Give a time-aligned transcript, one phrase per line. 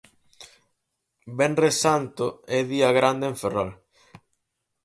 [1.41, 3.71] Venres Santo e día grande en Ferrol.